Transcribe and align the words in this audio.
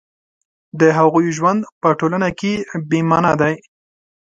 د 0.79 0.81
هغوی 0.97 1.27
ژوند 1.37 1.59
په 1.81 1.89
ټولنه 1.99 2.29
کې 2.39 2.53
بې 2.89 2.99
مانا 3.09 3.33
دی 3.41 3.55